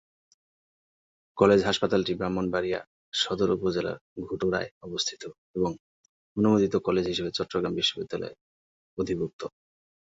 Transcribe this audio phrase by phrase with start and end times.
[1.37, 2.79] College হাসপাতালটি ব্রাহ্মণবাড়িয়া
[3.13, 5.21] সদর উপজেলার ঘাটুরায় অবস্থিত
[5.55, 5.71] এবং
[6.37, 8.37] অনুমোদিত কলেজ হিসেবে চট্টগ্রাম বিশ্ববিদ্যালয়ের
[8.97, 9.41] অধিভুক্ত।